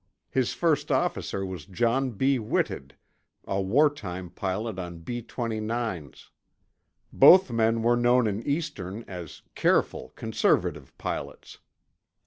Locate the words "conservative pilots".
10.15-11.59